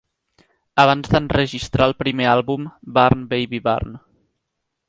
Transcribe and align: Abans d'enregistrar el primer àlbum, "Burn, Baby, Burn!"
Abans 0.83 1.11
d'enregistrar 1.15 1.87
el 1.91 1.95
primer 2.01 2.27
àlbum, 2.31 2.67
"Burn, 2.99 3.25
Baby, 3.35 3.65
Burn!" 3.69 3.97